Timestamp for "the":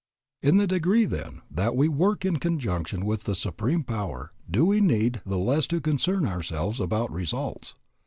0.57-0.65, 3.25-3.35, 5.27-5.37